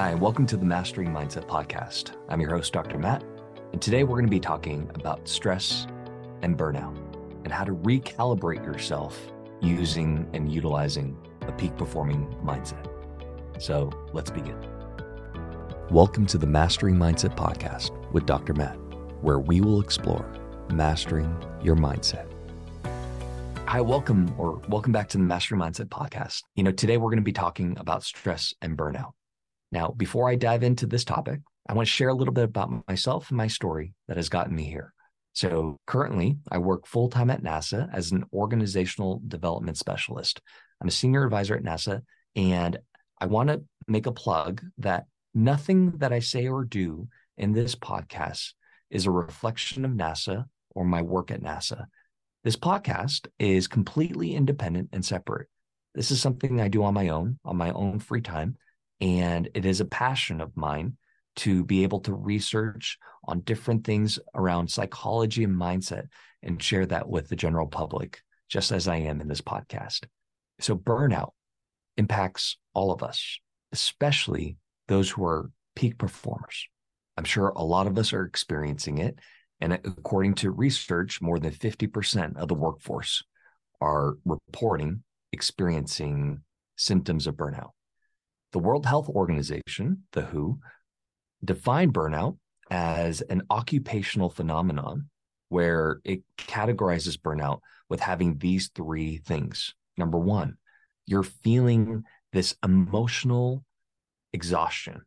[0.00, 2.16] Hi, welcome to the Mastering Mindset Podcast.
[2.30, 2.96] I'm your host, Dr.
[2.96, 3.22] Matt,
[3.74, 5.86] and today we're going to be talking about stress
[6.40, 6.96] and burnout
[7.44, 9.20] and how to recalibrate yourself
[9.60, 12.88] using and utilizing a peak performing mindset.
[13.60, 14.56] So let's begin.
[15.90, 18.54] Welcome to the Mastering Mindset Podcast with Dr.
[18.54, 18.78] Matt,
[19.20, 20.24] where we will explore
[20.72, 22.26] mastering your mindset.
[23.66, 26.44] Hi, welcome or welcome back to the Mastering Mindset Podcast.
[26.54, 29.12] You know, today we're going to be talking about stress and burnout.
[29.72, 32.88] Now, before I dive into this topic, I want to share a little bit about
[32.88, 34.92] myself and my story that has gotten me here.
[35.32, 40.40] So, currently, I work full time at NASA as an organizational development specialist.
[40.80, 42.02] I'm a senior advisor at NASA,
[42.34, 42.78] and
[43.20, 47.74] I want to make a plug that nothing that I say or do in this
[47.74, 48.54] podcast
[48.90, 51.86] is a reflection of NASA or my work at NASA.
[52.42, 55.48] This podcast is completely independent and separate.
[55.94, 58.56] This is something I do on my own, on my own free time.
[59.00, 60.96] And it is a passion of mine
[61.36, 66.08] to be able to research on different things around psychology and mindset
[66.42, 70.06] and share that with the general public, just as I am in this podcast.
[70.58, 71.30] So, burnout
[71.96, 73.38] impacts all of us,
[73.72, 74.56] especially
[74.88, 76.66] those who are peak performers.
[77.16, 79.18] I'm sure a lot of us are experiencing it.
[79.60, 83.22] And according to research, more than 50% of the workforce
[83.80, 86.40] are reporting experiencing
[86.76, 87.70] symptoms of burnout.
[88.52, 90.58] The World Health Organization, the WHO,
[91.44, 92.36] defined burnout
[92.70, 95.08] as an occupational phenomenon
[95.48, 99.74] where it categorizes burnout with having these three things.
[99.96, 100.56] Number one,
[101.06, 103.64] you're feeling this emotional
[104.32, 105.02] exhaustion.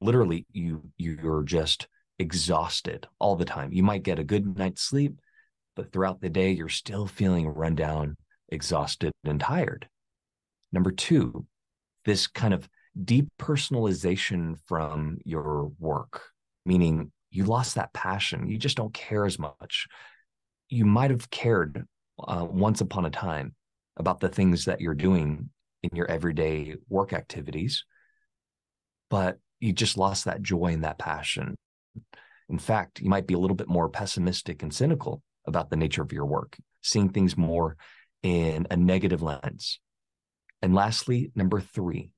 [0.00, 3.72] Literally, you you're just exhausted all the time.
[3.72, 5.18] You might get a good night's sleep,
[5.74, 8.16] but throughout the day, you're still feeling run down,
[8.48, 9.88] exhausted, and tired.
[10.72, 11.46] Number two,
[12.04, 12.68] this kind of
[13.02, 16.22] depersonalization from your work,
[16.64, 18.48] meaning you lost that passion.
[18.48, 19.86] You just don't care as much.
[20.68, 21.84] You might have cared
[22.22, 23.54] uh, once upon a time
[23.96, 25.50] about the things that you're doing
[25.82, 27.84] in your everyday work activities,
[29.10, 31.54] but you just lost that joy and that passion.
[32.48, 36.02] In fact, you might be a little bit more pessimistic and cynical about the nature
[36.02, 37.76] of your work, seeing things more
[38.22, 39.80] in a negative lens.
[40.64, 42.08] And lastly, number three,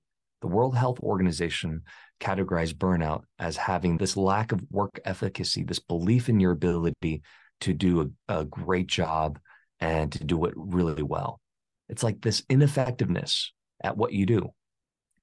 [0.40, 1.82] the World Health Organization
[2.20, 7.22] categorized burnout as having this lack of work efficacy, this belief in your ability
[7.62, 9.40] to do a, a great job
[9.80, 11.40] and to do it really well.
[11.88, 13.52] It's like this ineffectiveness
[13.82, 14.50] at what you do.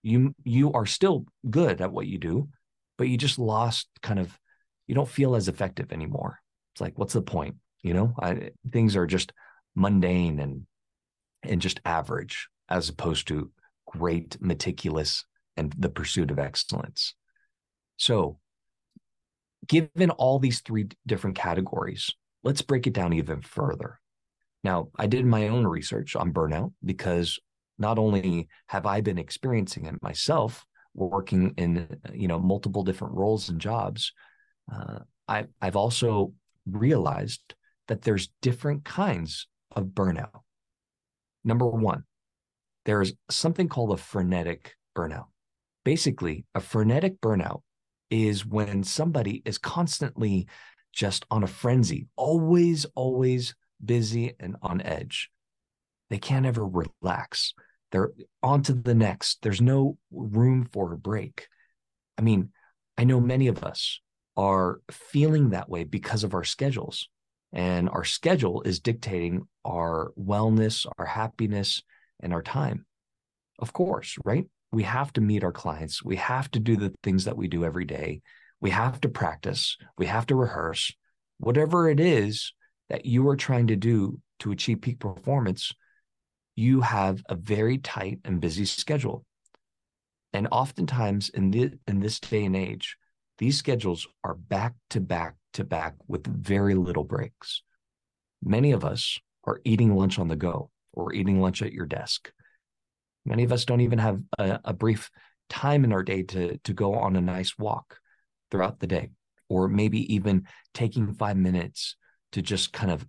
[0.01, 2.49] You you are still good at what you do,
[2.97, 4.37] but you just lost kind of
[4.85, 6.41] you don't feel as effective anymore.
[6.73, 7.55] It's like what's the point?
[7.83, 9.31] You know, I, things are just
[9.75, 10.67] mundane and
[11.41, 13.51] and just average as opposed to
[13.85, 15.25] great, meticulous,
[15.55, 17.13] and the pursuit of excellence.
[17.97, 18.39] So,
[19.67, 22.09] given all these three different categories,
[22.43, 23.99] let's break it down even further.
[24.63, 27.39] Now, I did my own research on burnout because
[27.77, 33.49] not only have I been experiencing it myself, working in you know multiple different roles
[33.49, 34.13] and jobs,
[34.73, 36.33] uh, I, I've also
[36.65, 37.53] realized
[37.87, 40.41] that there's different kinds of burnout.
[41.43, 42.05] Number one,
[42.85, 45.27] there's something called a frenetic burnout.
[45.85, 47.61] Basically, a frenetic burnout
[48.09, 50.47] is when somebody is constantly
[50.93, 55.29] just on a frenzy, always, always busy and on edge.
[56.09, 57.53] They can't ever relax.
[57.91, 58.11] They're
[58.41, 59.41] on to the next.
[59.41, 61.47] There's no room for a break.
[62.17, 62.49] I mean,
[62.97, 63.99] I know many of us
[64.37, 67.09] are feeling that way because of our schedules.
[67.51, 71.83] And our schedule is dictating our wellness, our happiness,
[72.19, 72.85] and our time.
[73.59, 74.45] Of course, right?
[74.71, 76.03] We have to meet our clients.
[76.03, 78.21] We have to do the things that we do every day.
[78.59, 79.77] We have to practice.
[79.97, 80.93] We have to rehearse.
[81.37, 82.53] Whatever it is
[82.89, 85.71] that you are trying to do to achieve peak performance,
[86.55, 89.25] you have a very tight and busy schedule.
[90.33, 92.97] And oftentimes in, the, in this day and age,
[93.37, 97.61] these schedules are back to back to back with very little breaks.
[98.43, 102.31] Many of us are eating lunch on the go or eating lunch at your desk.
[103.25, 105.09] Many of us don't even have a, a brief
[105.49, 107.97] time in our day to, to go on a nice walk
[108.51, 109.11] throughout the day,
[109.49, 111.95] or maybe even taking five minutes
[112.33, 113.05] to just kind of,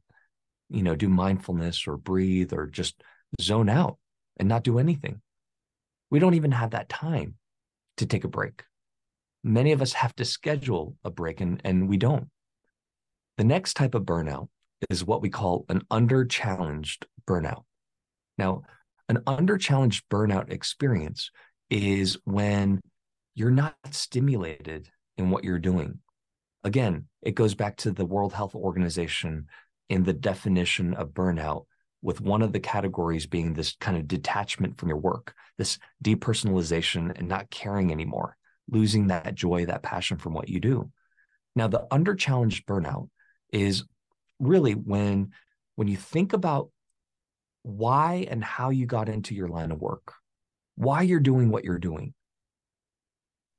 [0.71, 3.03] you know, do mindfulness or breathe or just
[3.41, 3.99] zone out
[4.39, 5.21] and not do anything.
[6.11, 7.35] We don't even have that time
[7.97, 8.63] to take a break.
[9.43, 12.29] Many of us have to schedule a break and, and we don't.
[13.37, 14.49] The next type of burnout
[14.91, 17.65] is what we call an under challenged burnout.
[18.39, 18.63] Now,
[19.09, 21.31] an under challenged burnout experience
[21.71, 22.81] is when
[23.35, 25.99] you're not stimulated in what you're doing.
[26.63, 29.47] Again, it goes back to the World Health Organization
[29.89, 31.67] in the definition of burnout,
[32.01, 37.19] with one of the categories being this kind of detachment from your work, this depersonalization
[37.19, 38.37] and not caring anymore,
[38.69, 40.91] losing that joy, that passion from what you do.
[41.57, 43.09] Now, the under challenged burnout
[43.53, 43.85] is
[44.39, 45.31] really when
[45.77, 46.71] when you think about
[47.64, 50.12] why and how you got into your line of work,
[50.76, 52.14] why you're doing what you're doing,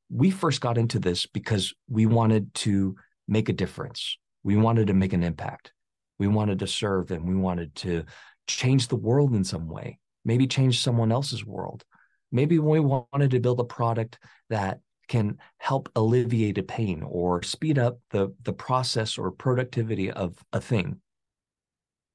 [0.09, 2.95] we first got into this because we wanted to
[3.27, 4.17] make a difference.
[4.43, 5.73] We wanted to make an impact.
[6.19, 8.05] We wanted to serve and we wanted to
[8.47, 11.83] change the world in some way, maybe change someone else's world.
[12.31, 14.19] Maybe we wanted to build a product
[14.49, 20.37] that can help alleviate a pain or speed up the, the process or productivity of
[20.53, 21.01] a thing.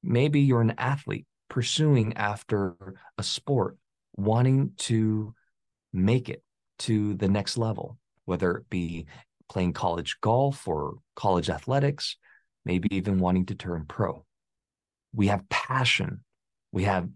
[0.04, 2.74] Maybe you're an athlete pursuing after
[3.18, 3.76] a sport,
[4.16, 5.34] wanting to
[5.92, 6.42] make it
[6.78, 9.06] to the next level, whether it be
[9.50, 12.16] playing college golf or college athletics,
[12.64, 14.24] maybe even wanting to turn pro.
[15.12, 16.24] We have passion,
[16.72, 17.08] we have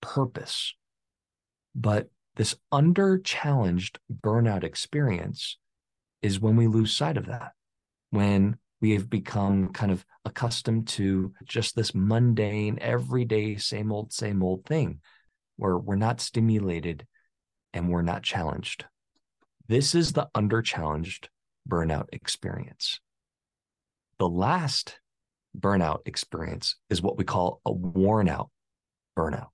[0.00, 0.74] purpose.
[1.74, 5.58] But this under challenged burnout experience
[6.22, 7.52] is when we lose sight of that,
[8.10, 14.42] when we have become kind of accustomed to just this mundane, everyday, same old, same
[14.42, 14.98] old thing
[15.56, 17.06] where we're not stimulated
[17.72, 18.84] and we're not challenged.
[19.68, 21.30] This is the under challenged
[21.66, 22.98] burnout experience.
[24.18, 24.98] The last
[25.56, 28.50] burnout experience is what we call a worn out
[29.16, 29.50] burnout.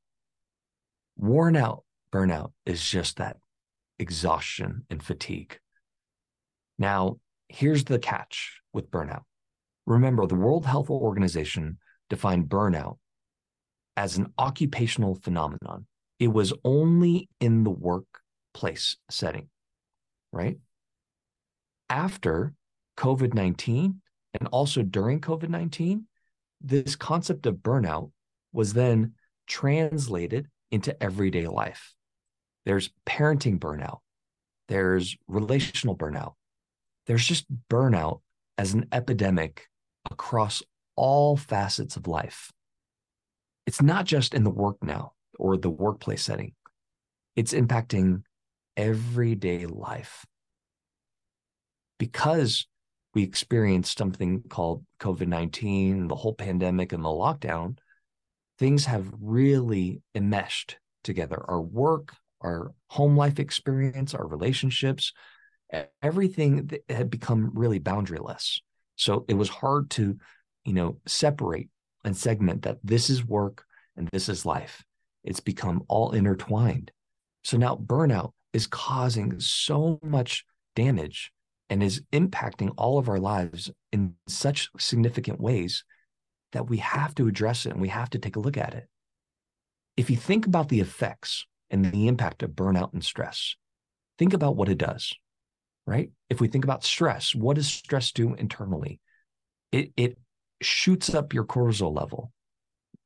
[1.19, 3.37] Worn out burnout is just that
[3.99, 5.59] exhaustion and fatigue.
[6.79, 9.23] Now, here's the catch with burnout.
[9.87, 11.79] Remember, the World Health Organization
[12.09, 12.97] defined burnout
[13.97, 15.87] as an occupational phenomenon.
[16.19, 19.49] It was only in the workplace setting
[20.33, 20.59] right?
[21.89, 22.55] After
[22.97, 24.01] COVID 19
[24.39, 26.07] and also during COVID 19,
[26.61, 28.11] this concept of burnout
[28.53, 29.15] was then
[29.47, 31.95] translated into everyday life.
[32.67, 33.99] There's parenting burnout,
[34.69, 36.35] there's relational burnout,
[37.07, 38.21] there's just burnout
[38.59, 39.69] as an epidemic
[40.11, 40.63] across
[40.97, 42.51] all facets of life.
[43.67, 46.53] It's not just in the work now or the workplace setting,
[47.37, 48.23] it's impacting
[48.77, 50.27] everyday life.
[51.99, 52.67] Because
[53.15, 57.79] we experienced something called COVID 19, the whole pandemic and the lockdown,
[58.59, 61.45] things have really enmeshed together.
[61.49, 65.13] Our work, our home life experience, our relationships,
[66.03, 68.61] everything had become really boundaryless.
[68.97, 70.17] So it was hard to,
[70.65, 71.69] you know, separate
[72.05, 73.65] and segment that this is work
[73.97, 74.83] and this is life.
[75.25, 76.91] It's become all intertwined.
[77.45, 80.45] So now burnout is causing so much
[80.75, 81.33] damage
[81.71, 85.85] and is impacting all of our lives in such significant ways
[86.53, 88.89] that we have to address it and we have to take a look at it.
[89.97, 93.57] If you think about the effects and the impact of burnout and stress,
[94.19, 95.13] think about what it does,
[95.89, 96.11] right?
[96.29, 99.01] If we think about stress, what does stress do internally?
[99.73, 100.19] It, it
[100.61, 102.31] shoots up your cortisol level,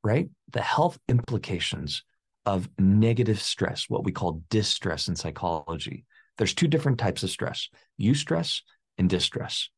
[0.02, 0.29] right?
[0.50, 2.02] The health implications
[2.44, 6.05] of negative stress, what we call distress in psychology.
[6.38, 7.69] There's two different types of stress
[8.00, 8.62] eustress
[8.99, 9.69] and distress.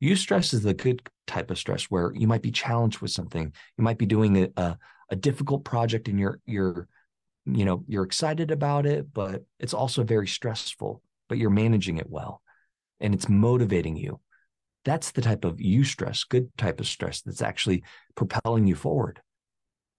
[0.00, 3.52] Eustress is the good type of stress where you might be challenged with something.
[3.76, 4.78] You might be doing a, a,
[5.10, 6.86] a difficult project and you're, you're,
[7.44, 12.08] you know, you're excited about it, but it's also very stressful, but you're managing it
[12.08, 12.41] well
[13.02, 14.20] and it's motivating you.
[14.84, 19.20] That's the type of eustress, good type of stress that's actually propelling you forward.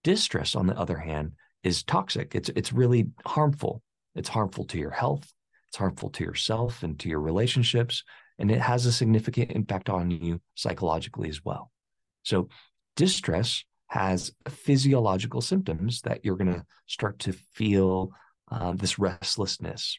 [0.02, 1.32] Distress, on the other hand,
[1.62, 2.34] is toxic.
[2.34, 3.82] It's it's really harmful.
[4.14, 5.32] It's harmful to your health.
[5.68, 8.04] It's harmful to yourself and to your relationships,
[8.38, 11.70] and it has a significant impact on you psychologically as well.
[12.22, 12.48] So,
[12.96, 18.10] distress has physiological symptoms that you're going to start to feel
[18.50, 19.98] uh, this restlessness.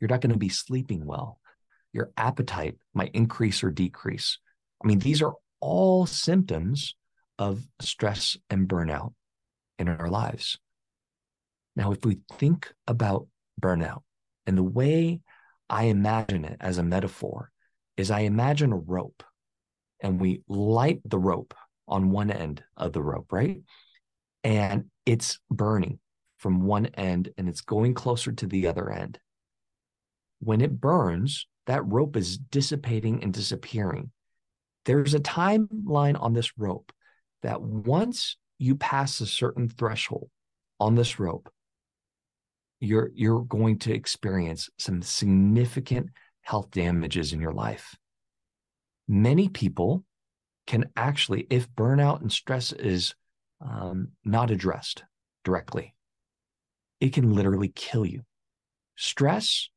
[0.00, 1.38] You're not going to be sleeping well.
[1.94, 4.38] Your appetite might increase or decrease.
[4.82, 6.96] I mean, these are all symptoms
[7.38, 9.14] of stress and burnout
[9.78, 10.58] in our lives.
[11.76, 13.28] Now, if we think about
[13.60, 14.02] burnout
[14.46, 15.20] and the way
[15.70, 17.50] I imagine it as a metaphor
[17.96, 19.22] is I imagine a rope
[20.00, 21.54] and we light the rope
[21.86, 23.62] on one end of the rope, right?
[24.42, 26.00] And it's burning
[26.38, 29.18] from one end and it's going closer to the other end.
[30.40, 34.10] When it burns, that rope is dissipating and disappearing.
[34.84, 36.92] There's a timeline on this rope
[37.42, 40.30] that once you pass a certain threshold
[40.78, 41.50] on this rope,
[42.80, 46.10] you're you're going to experience some significant
[46.42, 47.96] health damages in your life.
[49.08, 50.04] Many people
[50.66, 53.14] can actually, if burnout and stress is
[53.60, 55.04] um, not addressed
[55.44, 55.94] directly,
[57.00, 58.22] it can literally kill you.
[58.96, 59.68] Stress,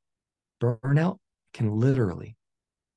[0.61, 1.19] burnout
[1.53, 2.35] can literally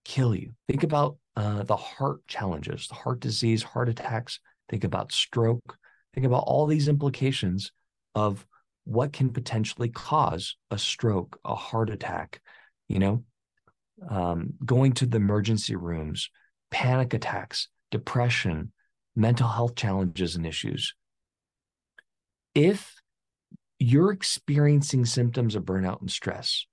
[0.05, 0.53] kill you.
[0.69, 4.41] Think about uh, the heart challenges, the heart disease, heart attacks.
[4.69, 5.77] Think about stroke.
[6.15, 7.73] Think about all these implications
[8.15, 8.47] of
[8.85, 12.41] what can potentially cause a stroke, a heart attack,
[12.89, 13.25] you know,
[14.09, 16.31] um, going to the emergency rooms,
[16.71, 18.73] panic attacks, depression,
[19.15, 20.95] mental health challenges and issues.
[22.55, 22.95] If
[23.79, 26.67] you're experiencing symptoms of burnout and stress,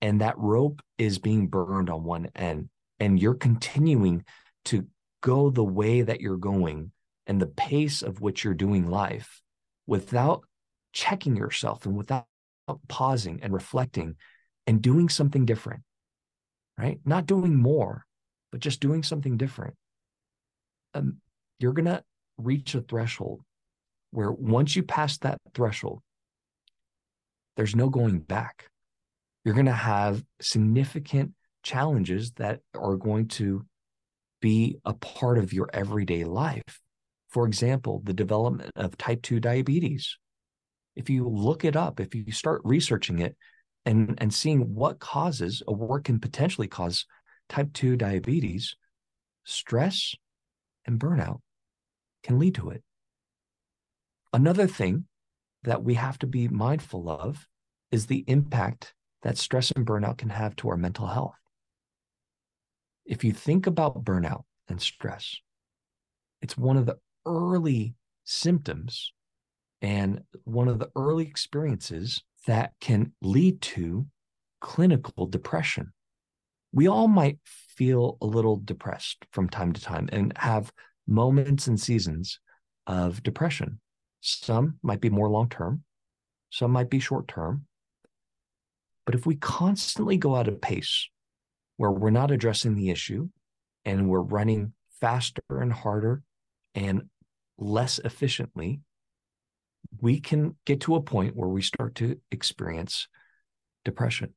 [0.00, 4.24] and that rope is being burned on one end, and you're continuing
[4.66, 4.86] to
[5.22, 6.92] go the way that you're going
[7.26, 9.42] and the pace of which you're doing life
[9.86, 10.44] without
[10.92, 12.26] checking yourself and without
[12.88, 14.16] pausing and reflecting
[14.66, 15.82] and doing something different,
[16.78, 16.98] right?
[17.04, 18.06] Not doing more,
[18.50, 19.74] but just doing something different.
[20.94, 21.16] Um,
[21.58, 22.02] you're going to
[22.38, 23.42] reach a threshold
[24.10, 26.00] where once you pass that threshold,
[27.56, 28.69] there's no going back.
[29.44, 31.32] You're going to have significant
[31.62, 33.64] challenges that are going to
[34.40, 36.80] be a part of your everyday life.
[37.28, 40.16] For example, the development of type 2 diabetes.
[40.96, 43.36] If you look it up, if you start researching it
[43.86, 47.06] and, and seeing what causes or what can potentially cause
[47.48, 48.76] type 2 diabetes,
[49.44, 50.14] stress
[50.86, 51.40] and burnout
[52.22, 52.82] can lead to it.
[54.32, 55.06] Another thing
[55.62, 57.46] that we have to be mindful of
[57.90, 61.34] is the impact that stress and burnout can have to our mental health.
[63.04, 65.36] If you think about burnout and stress,
[66.40, 66.96] it's one of the
[67.26, 69.12] early symptoms
[69.82, 74.06] and one of the early experiences that can lead to
[74.60, 75.92] clinical depression.
[76.72, 80.72] We all might feel a little depressed from time to time and have
[81.06, 82.38] moments and seasons
[82.86, 83.80] of depression.
[84.20, 85.82] Some might be more long term,
[86.50, 87.66] some might be short term.
[89.10, 91.08] But if we constantly go out of pace
[91.78, 93.28] where we're not addressing the issue
[93.84, 96.22] and we're running faster and harder
[96.76, 97.08] and
[97.58, 98.82] less efficiently,
[100.00, 103.08] we can get to a point where we start to experience
[103.84, 104.32] depression.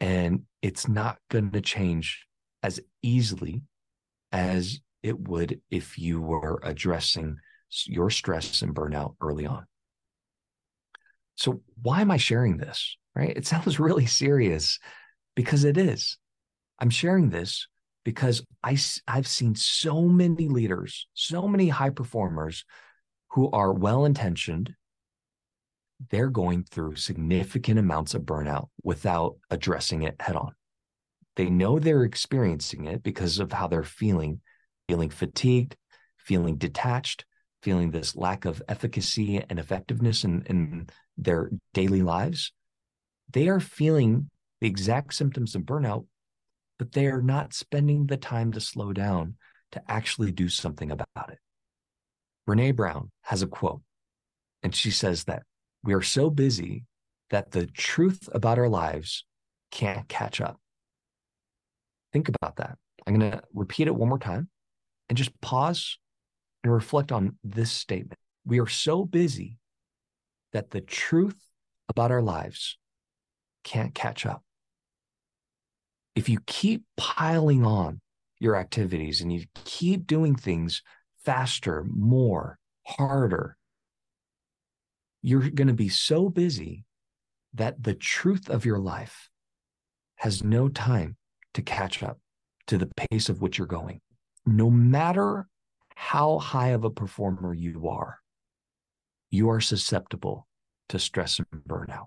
[0.00, 2.26] And it's not going to change
[2.64, 3.62] as easily
[4.32, 7.36] as it would if you were addressing
[7.84, 9.64] your stress and burnout early on.
[11.36, 12.96] So, why am I sharing this?
[13.14, 13.36] Right?
[13.36, 14.78] It sounds really serious
[15.34, 16.18] because it is.
[16.78, 17.68] I'm sharing this
[18.04, 18.76] because I,
[19.08, 22.64] I've seen so many leaders, so many high performers
[23.32, 24.74] who are well intentioned.
[26.10, 30.52] They're going through significant amounts of burnout without addressing it head on.
[31.36, 34.40] They know they're experiencing it because of how they're feeling,
[34.88, 35.76] feeling fatigued,
[36.16, 37.24] feeling detached,
[37.62, 42.52] feeling this lack of efficacy and effectiveness in, in their daily lives.
[43.32, 44.30] They are feeling
[44.60, 46.06] the exact symptoms of burnout
[46.78, 49.34] but they are not spending the time to slow down
[49.72, 51.38] to actually do something about it.
[52.48, 53.82] Brene Brown has a quote,
[54.62, 55.42] and she says that
[55.82, 56.84] we are so busy
[57.30, 59.24] that the truth about our lives
[59.70, 60.60] can't catch up.
[62.12, 62.78] Think about that.
[63.06, 64.48] I'm going to repeat it one more time
[65.08, 65.98] and just pause
[66.62, 68.18] and reflect on this statement.
[68.44, 69.58] We are so busy
[70.52, 71.36] that the truth
[71.88, 72.78] about our lives
[73.64, 74.42] can't catch up
[76.16, 78.00] if you keep piling on
[78.40, 80.82] your activities and you keep doing things
[81.24, 83.56] faster, more, harder,
[85.22, 86.84] you're going to be so busy
[87.54, 89.28] that the truth of your life
[90.16, 91.16] has no time
[91.52, 92.18] to catch up
[92.66, 94.00] to the pace of which you're going.
[94.46, 95.46] No matter
[95.94, 98.18] how high of a performer you are,
[99.30, 100.46] you are susceptible
[100.88, 102.06] to stress and burnout.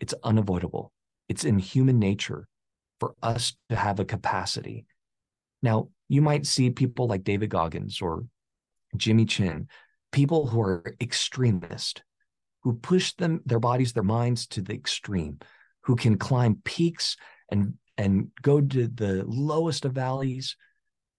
[0.00, 0.92] It's unavoidable.
[1.28, 2.48] It's in human nature
[3.00, 4.86] for us to have a capacity.
[5.62, 8.24] Now, you might see people like David Goggins or
[8.96, 9.68] Jimmy Chin,
[10.12, 12.02] people who are extremist,
[12.62, 15.38] who push them their bodies, their minds to the extreme,
[15.82, 17.16] who can climb peaks
[17.50, 20.56] and and go to the lowest of valleys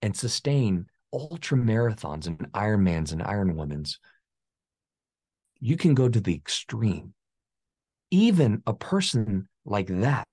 [0.02, 3.98] and sustain ultra marathons and Ironmans and Ironwomans.
[5.60, 7.14] You can go to the extreme.
[8.12, 10.28] Even a person like that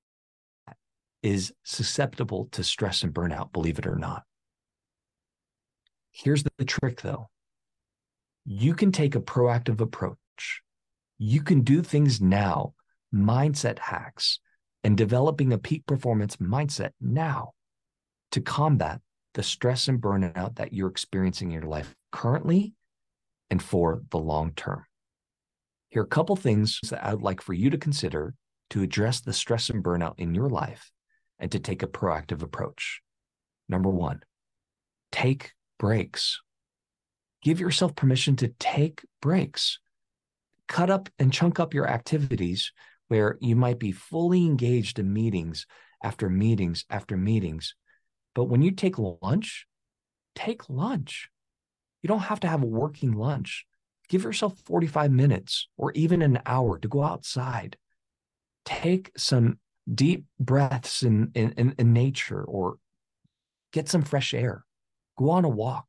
[1.22, 4.24] is susceptible to stress and burnout, believe it or not.
[6.10, 7.30] Here's the trick though
[8.44, 10.62] you can take a proactive approach.
[11.18, 12.74] You can do things now,
[13.14, 14.40] mindset hacks,
[14.82, 17.52] and developing a peak performance mindset now
[18.32, 19.00] to combat
[19.34, 22.74] the stress and burnout that you're experiencing in your life currently
[23.50, 24.84] and for the long term.
[25.92, 28.32] Here are a couple things that I would like for you to consider
[28.70, 30.90] to address the stress and burnout in your life
[31.38, 33.02] and to take a proactive approach.
[33.68, 34.22] Number one,
[35.10, 36.40] take breaks.
[37.42, 39.80] Give yourself permission to take breaks.
[40.66, 42.72] Cut up and chunk up your activities
[43.08, 45.66] where you might be fully engaged in meetings
[46.02, 47.74] after meetings after meetings.
[48.34, 49.66] But when you take lunch,
[50.34, 51.28] take lunch.
[52.00, 53.66] You don't have to have a working lunch.
[54.12, 57.78] Give yourself 45 minutes or even an hour to go outside.
[58.66, 59.58] Take some
[59.90, 62.76] deep breaths in, in, in, nature or
[63.72, 64.66] get some fresh air.
[65.16, 65.86] Go on a walk.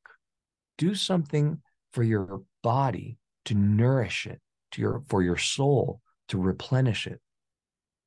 [0.77, 1.59] Do something
[1.91, 4.39] for your body to nourish it,
[4.71, 5.99] to your for your soul
[6.29, 7.19] to replenish it.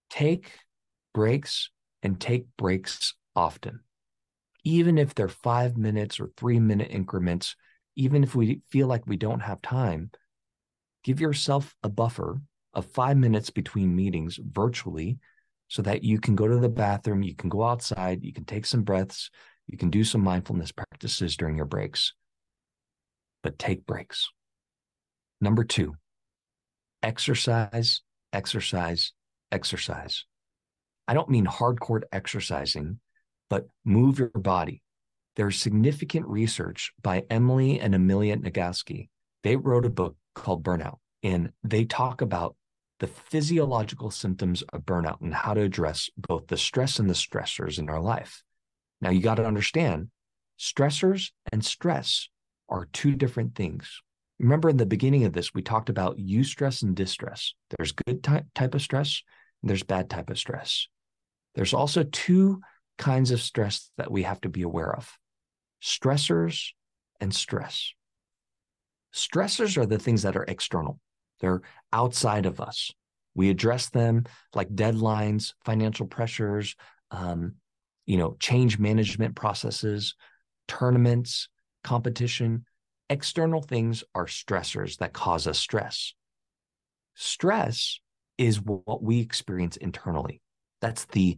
[0.08, 0.50] Take
[1.12, 1.68] breaks
[2.02, 3.80] and take breaks often.
[4.64, 7.54] Even if they're five minutes or three minute increments,
[7.97, 10.11] even if we feel like we don't have time,
[11.03, 12.41] give yourself a buffer
[12.75, 15.19] of five minutes between meetings virtually
[15.69, 18.67] so that you can go to the bathroom, you can go outside, you can take
[18.67, 19.31] some breaths,
[19.67, 22.12] you can do some mindfulness practices during your breaks.
[23.43, 24.29] But take breaks.
[25.41, 25.95] Number two,
[27.03, 29.12] exercise, exercise,
[29.50, 30.25] exercise.
[31.09, 33.00] I don't mean hardcore exercising,
[33.49, 34.83] but move your body.
[35.37, 39.11] There's significant research by Emily and Amelia Nagoski.
[39.43, 42.57] They wrote a book called Burnout, and they talk about
[43.00, 47.78] the physiological symptoms of burnout and how to address both the stress and the stressors
[47.78, 48.43] in our life.
[49.02, 50.09] Now, you got to understand
[50.59, 52.31] stressors and stress
[52.71, 54.00] are two different things.
[54.38, 57.52] Remember in the beginning of this, we talked about eustress and distress.
[57.76, 59.23] There's good type, type of stress,
[59.62, 60.88] and there's bad type of stress.
[61.55, 62.62] There's also two
[62.97, 65.14] kinds of stress that we have to be aware of
[65.87, 66.73] stressors
[67.21, 67.93] and stress.
[69.15, 70.99] Stressors are the things that are external,
[71.41, 72.91] they're outside of us.
[73.34, 76.75] We address them like deadlines, financial pressures,
[77.10, 77.56] um,
[78.06, 80.15] you know, change management processes,
[80.67, 81.49] tournaments,
[81.84, 82.65] competition.
[83.10, 86.15] External things are stressors that cause us stress.
[87.15, 88.00] Stress
[88.39, 90.41] is what we experience internally.
[90.80, 91.37] That's the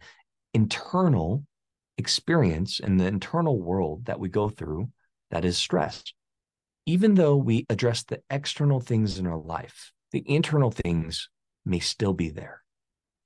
[0.55, 1.45] internal
[1.99, 4.89] experience in the internal world that we go through
[5.31, 6.05] that is stress.
[6.87, 11.29] Even though we address the external things in our life, the internal things
[11.67, 12.63] may still be there.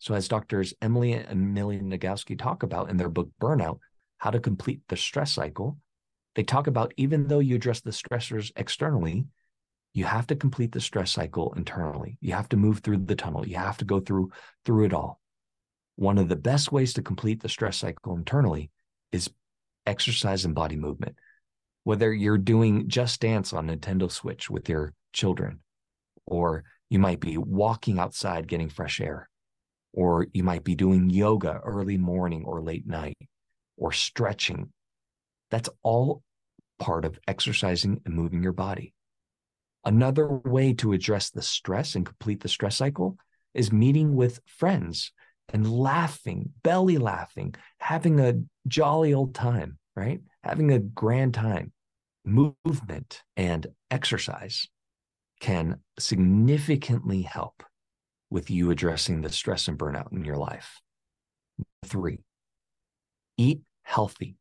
[0.00, 3.78] So, as doctors Emily and Amelia Nagoski talk about in their book Burnout,
[4.18, 5.78] how to complete the stress cycle,
[6.35, 9.26] they talk about even though you address the stressors externally,
[9.92, 12.18] you have to complete the stress cycle internally.
[12.20, 13.46] You have to move through the tunnel.
[13.46, 14.32] You have to go through
[14.64, 15.20] through it all.
[15.96, 18.70] One of the best ways to complete the stress cycle internally
[19.12, 19.31] is
[19.87, 21.16] exercise and body movement.
[21.85, 25.61] Whether you're doing just dance on Nintendo Switch with your children,
[26.26, 29.28] or you might be walking outside getting fresh air,
[29.92, 33.18] or you might be doing yoga early morning or late night,
[33.76, 34.72] or stretching.
[35.50, 36.22] That's all
[36.78, 38.94] part of exercising and moving your body.
[39.85, 43.16] Another way to address the stress and complete the stress cycle
[43.52, 45.12] is meeting with friends
[45.50, 48.35] and laughing, belly laughing, having a
[48.66, 50.20] jolly old time, right?
[50.42, 51.72] Having a grand time.
[52.24, 54.66] Movement and exercise
[55.40, 57.62] can significantly help
[58.31, 60.81] with you addressing the stress and burnout in your life.
[61.85, 62.20] Three,
[63.37, 64.37] eat healthy.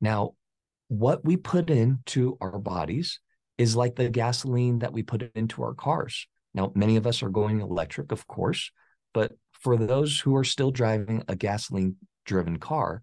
[0.00, 0.34] Now,
[0.88, 3.20] what we put into our bodies
[3.58, 6.26] is like the gasoline that we put into our cars.
[6.54, 8.70] Now, many of us are going electric, of course,
[9.14, 13.02] but for those who are still driving a gasoline driven car,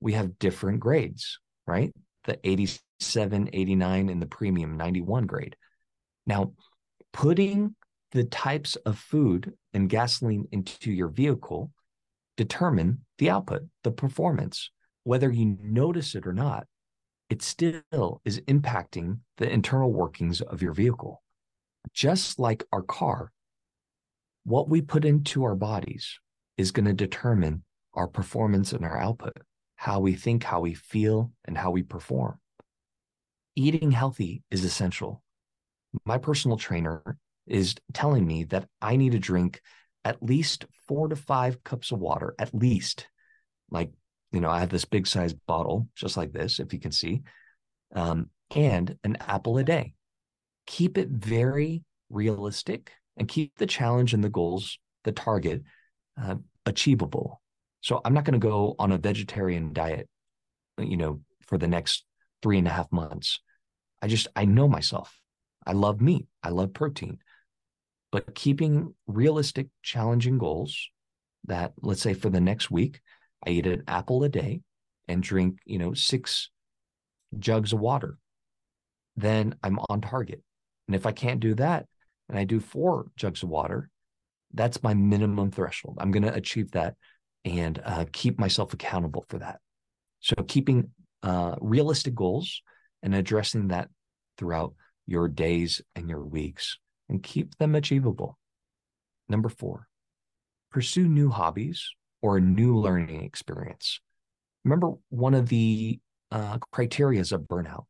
[0.00, 1.92] we have different grades, right?
[2.24, 5.56] The 87, 89, and the premium 91 grade.
[6.26, 6.52] Now,
[7.12, 7.74] putting
[8.12, 11.72] the types of food and gasoline into your vehicle
[12.36, 14.70] determine the output, the performance.
[15.02, 16.66] Whether you notice it or not,
[17.30, 21.22] it still is impacting the internal workings of your vehicle.
[21.92, 23.32] Just like our car,
[24.44, 26.20] what we put into our bodies
[26.56, 29.36] is going to determine our performance and our output,
[29.76, 32.38] how we think, how we feel, and how we perform.
[33.56, 35.22] Eating healthy is essential.
[36.04, 39.60] My personal trainer is telling me that I need to drink
[40.04, 43.08] at least four to five cups of water, at least.
[43.70, 43.90] Like,
[44.32, 47.22] you know, I have this big size bottle, just like this, if you can see,
[47.94, 49.94] um, and an apple a day.
[50.66, 55.62] Keep it very realistic and keep the challenge and the goals, the target,
[56.20, 57.40] uh, achievable.
[57.80, 60.08] So I'm not going to go on a vegetarian diet,
[60.78, 62.04] you know, for the next
[62.42, 63.40] three and a half months.
[64.02, 65.18] I just, I know myself.
[65.66, 66.26] I love meat.
[66.42, 67.18] I love protein.
[68.10, 70.88] But keeping realistic, challenging goals
[71.46, 73.00] that, let's say for the next week,
[73.46, 74.62] I eat an apple a day
[75.08, 76.50] and drink, you know, six
[77.38, 78.16] jugs of water,
[79.16, 80.42] then I'm on target.
[80.86, 81.86] And if I can't do that
[82.28, 83.90] and I do four jugs of water,
[84.52, 85.98] that's my minimum threshold.
[86.00, 86.94] I'm going to achieve that
[87.44, 89.60] and uh, keep myself accountable for that.
[90.20, 90.90] So keeping
[91.22, 92.62] uh, realistic goals
[93.02, 93.88] and addressing that
[94.38, 94.74] throughout
[95.06, 98.38] your days and your weeks and keep them achievable.
[99.28, 99.88] Number four,
[100.70, 101.90] pursue new hobbies
[102.22, 104.00] or a new learning experience.
[104.64, 105.98] Remember, one of the
[106.30, 107.84] uh, criterias of burnout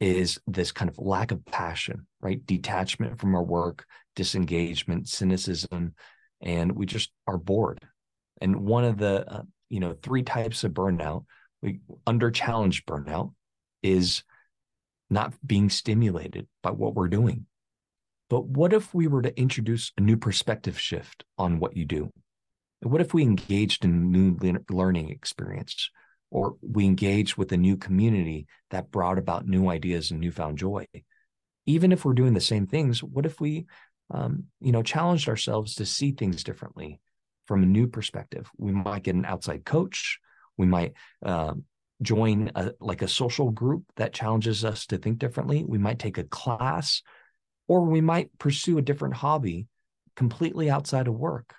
[0.00, 2.44] is this kind of lack of passion, right?
[2.46, 3.84] Detachment from our work,
[4.14, 5.94] disengagement, cynicism,
[6.40, 7.80] and we just are bored.
[8.40, 11.24] And one of the, uh, you know, three types of burnout,
[11.62, 13.32] we under challenged burnout
[13.82, 14.22] is
[15.10, 17.46] not being stimulated by what we're doing.
[18.30, 22.10] But what if we were to introduce a new perspective shift on what you do?
[22.82, 24.36] What if we engaged in new
[24.70, 25.90] learning experience?
[26.30, 30.86] Or we engaged with a new community that brought about new ideas and newfound joy.
[31.66, 33.66] Even if we're doing the same things what if we
[34.10, 37.00] um, you know challenged ourselves to see things differently
[37.46, 38.50] from a new perspective?
[38.56, 40.18] We might get an outside coach.
[40.56, 41.54] We might uh,
[42.02, 45.64] join a, like a social group that challenges us to think differently.
[45.66, 47.02] We might take a class
[47.66, 49.66] or we might pursue a different hobby
[50.16, 51.54] completely outside of work.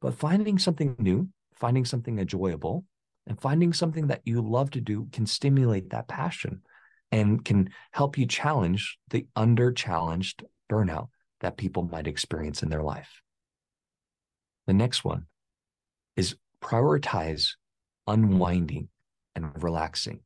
[0.00, 2.84] But finding something new finding something enjoyable
[3.26, 6.62] and finding something that you love to do can stimulate that passion
[7.10, 11.08] and can help you challenge the under challenged burnout
[11.40, 13.20] that people might experience in their life.
[14.66, 15.26] The next one
[16.16, 17.50] is prioritize
[18.06, 18.88] unwinding
[19.34, 20.20] and relaxing.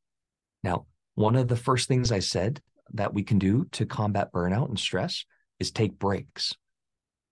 [0.63, 2.61] Now, one of the first things I said
[2.93, 5.25] that we can do to combat burnout and stress
[5.59, 6.55] is take breaks.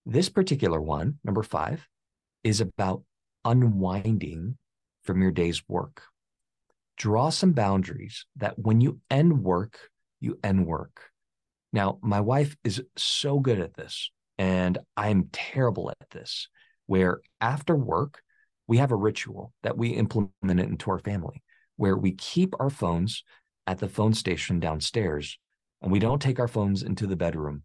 [0.04, 1.86] This particular one, number five,
[2.44, 3.02] is about
[3.44, 4.58] unwinding
[5.06, 6.02] from your day's work.
[6.96, 9.78] Draw some boundaries that when you end work,
[10.20, 11.10] you end work.
[11.72, 16.48] Now, my wife is so good at this, and I'm terrible at this,
[16.86, 18.22] where after work,
[18.66, 21.42] we have a ritual that we implement it into our family
[21.76, 23.22] where we keep our phones
[23.66, 25.38] at the phone station downstairs
[25.82, 27.62] and we don't take our phones into the bedroom,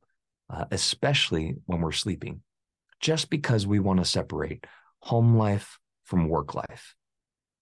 [0.49, 2.41] uh, especially when we're sleeping,
[2.99, 4.65] just because we want to separate
[4.99, 6.95] home life from work life.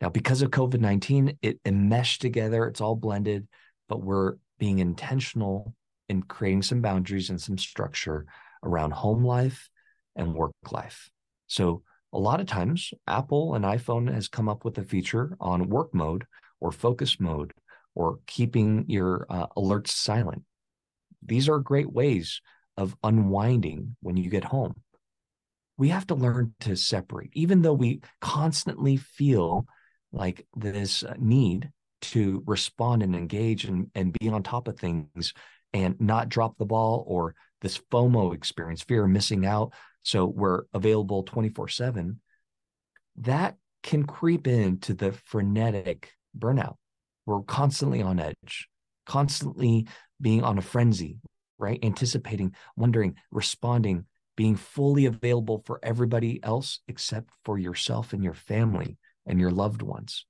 [0.02, 3.48] Now, because of COVID 19, it enmeshed together, it's all blended,
[3.88, 5.74] but we're being intentional
[6.08, 8.26] in creating some boundaries and some structure
[8.64, 9.70] around home life
[10.16, 11.10] and work life.
[11.48, 15.70] So, a lot of times, Apple and iPhone has come up with a feature on
[15.70, 16.26] work mode
[16.60, 17.54] or focus mode
[17.94, 20.44] or keeping your uh, alerts silent.
[21.22, 22.42] These are great ways
[22.78, 24.82] of unwinding when you get home.
[25.78, 29.66] We have to learn to separate, even though we constantly feel
[30.12, 35.34] like this uh, need to respond and engage and, and be on top of things
[35.74, 39.74] and not drop the ball or this FOMO experience, fear of missing out.
[40.02, 42.20] So we're available 24 7.
[43.18, 46.76] That can creep into the frenetic burnout.
[47.26, 48.70] We're constantly on edge,
[49.06, 49.88] constantly
[50.22, 51.20] being on a frenzy,
[51.58, 51.80] right?
[51.84, 58.98] Anticipating, wondering, responding, being fully available for everybody else except for yourself and your family
[59.30, 60.26] and your loved ones.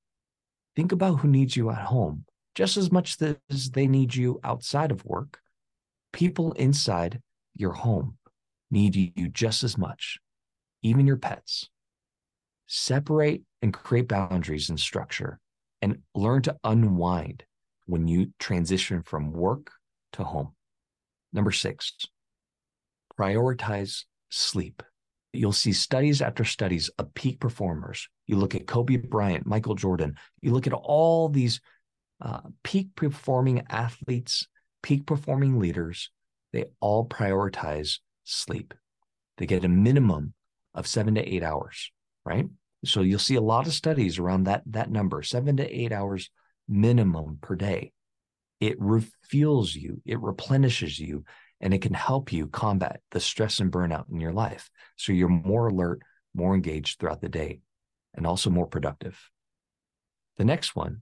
[0.76, 3.18] Think about who needs you at home just as much
[3.50, 5.40] as they need you outside of work.
[6.12, 7.22] People inside
[7.56, 8.18] your home
[8.70, 10.20] need you just as much,
[10.84, 11.70] even your pets.
[12.68, 15.40] Separate and create boundaries and structure
[15.82, 17.44] and learn to unwind
[17.86, 19.72] when you transition from work
[20.14, 20.54] to home.
[21.32, 21.94] Number six,
[23.18, 24.84] prioritize sleep.
[25.32, 28.08] You'll see studies after studies of peak performers.
[28.26, 31.62] You look at Kobe Bryant, Michael Jordan, you look at all these
[32.22, 34.48] uh, peak performing athletes,
[34.82, 36.10] peak performing leaders,
[36.52, 38.74] they all prioritize sleep.
[39.38, 40.34] They get a minimum
[40.74, 41.92] of seven to eight hours,
[42.26, 42.48] right?
[42.86, 46.30] So you'll see a lot of studies around that, that number, seven to eight hours
[46.68, 47.92] minimum per day.
[48.60, 51.24] It refuels you, it replenishes you,
[51.62, 54.70] and it can help you combat the stress and burnout in your life.
[54.96, 56.02] So you're more alert,
[56.34, 57.62] more engaged throughout the day,
[58.14, 59.20] and also more productive.
[60.38, 61.02] The next one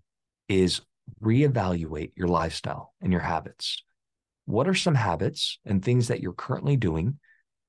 [0.50, 0.82] is
[1.22, 3.84] reevaluate your lifestyle and your habits.
[4.46, 7.20] What are some habits and things that you're currently doing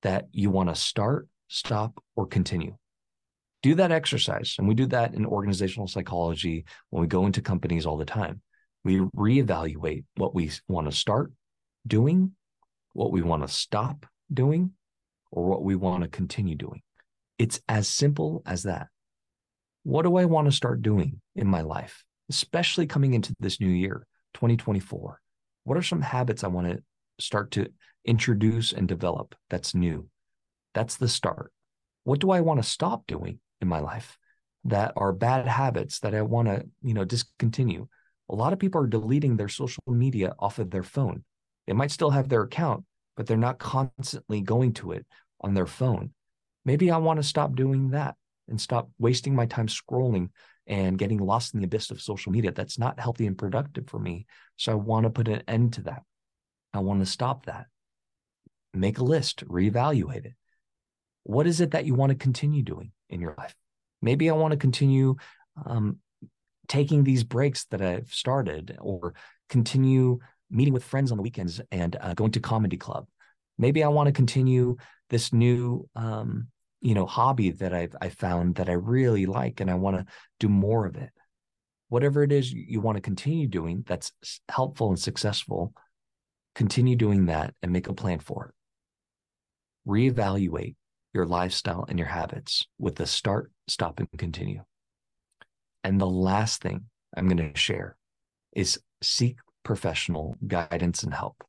[0.02, 2.76] that you want to start, stop, or continue.
[3.62, 4.54] Do that exercise.
[4.58, 8.40] And we do that in organizational psychology when we go into companies all the time.
[8.84, 11.32] We reevaluate what we want to start
[11.86, 12.32] doing,
[12.92, 14.72] what we want to stop doing,
[15.30, 16.82] or what we want to continue doing.
[17.38, 18.88] It's as simple as that.
[19.84, 23.68] What do I want to start doing in my life, especially coming into this new
[23.68, 25.20] year, 2024?
[25.64, 26.82] What are some habits I want to
[27.20, 27.68] start to
[28.04, 30.08] introduce and develop that's new?
[30.74, 31.52] That's the start.
[32.04, 34.18] What do I want to stop doing in my life
[34.64, 37.86] that are bad habits that I want to, you know, discontinue?
[38.30, 41.24] A lot of people are deleting their social media off of their phone.
[41.68, 45.04] They might still have their account, but they're not constantly going to it
[45.42, 46.12] on their phone.
[46.64, 48.14] Maybe I want to stop doing that
[48.48, 50.30] and stop wasting my time scrolling
[50.66, 52.52] and getting lost in the abyss of social media.
[52.52, 54.24] That's not healthy and productive for me.
[54.56, 56.04] So I want to put an end to that.
[56.72, 57.66] I want to stop that.
[58.72, 60.34] Make a list, reevaluate it.
[61.24, 63.54] What is it that you want to continue doing in your life?
[64.00, 65.16] Maybe I want to continue
[65.66, 65.98] um,
[66.66, 69.12] taking these breaks that I've started or
[69.50, 73.06] continue meeting with friends on the weekends and uh, going to comedy club.
[73.58, 74.76] Maybe I want to continue
[75.10, 76.48] this new um,
[76.80, 80.06] you know hobby that I've I found that I really like and I want to
[80.38, 81.10] do more of it.
[81.88, 84.12] Whatever it is you want to continue doing that's
[84.48, 85.72] helpful and successful,
[86.54, 88.54] continue doing that and make a plan for it.
[89.90, 90.76] Reevaluate
[91.14, 94.62] your lifestyle and your habits with the start, stop, and continue.
[95.82, 96.84] And the last thing
[97.16, 97.96] I'm going to share
[98.52, 101.44] is seek professional guidance and help.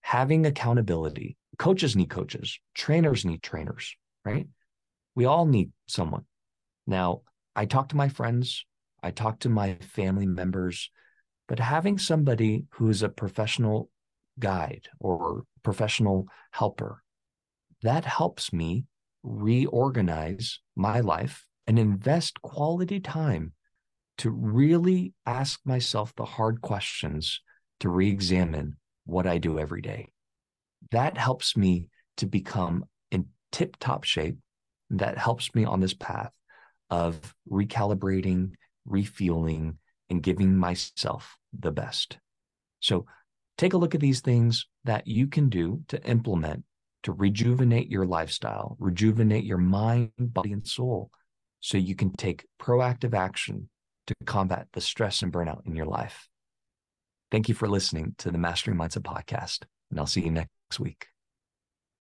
[0.00, 4.48] Having accountability, coaches need coaches, trainers need trainers, right?
[5.14, 6.24] We all need someone.
[6.86, 7.20] Now,
[7.54, 8.64] I talk to my friends,
[9.02, 10.90] I talk to my family members,
[11.48, 13.90] but having somebody who's a professional
[14.38, 17.02] guide or professional helper,
[17.82, 18.86] that helps me
[19.22, 23.52] reorganize my life and invest quality time
[24.18, 27.40] to really ask myself the hard questions
[27.80, 28.76] to re examine
[29.06, 30.12] what I do every day.
[30.90, 34.36] That helps me to become in tip top shape
[34.90, 36.32] that helps me on this path
[36.90, 38.52] of recalibrating,
[38.84, 39.78] refueling,
[40.10, 42.18] and giving myself the best.
[42.80, 43.06] So
[43.56, 46.64] take a look at these things that you can do to implement
[47.04, 51.10] to rejuvenate your lifestyle, rejuvenate your mind, body, and soul
[51.60, 53.68] so you can take proactive action
[54.08, 56.28] to combat the stress and burnout in your life.
[57.30, 61.08] Thank you for listening to the Mastering Mindset podcast, and I'll see you next week.